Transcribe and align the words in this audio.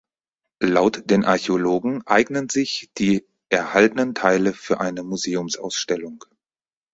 Laut 0.63 1.11
den 1.11 1.25
Archäologen 1.25 2.01
eignen 2.07 2.49
sich 2.49 2.89
die 2.97 3.23
erhaltenen 3.49 4.15
Teile 4.15 4.51
für 4.51 4.79
eine 4.79 5.03
Museumsausstellung. 5.03 6.25